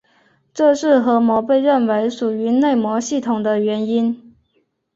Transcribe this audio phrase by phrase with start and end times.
[0.51, 4.35] 这是核膜被认为属于内膜系统的原因。